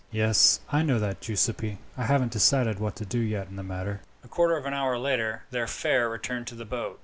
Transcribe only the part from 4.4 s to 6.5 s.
of an hour later, their fare returned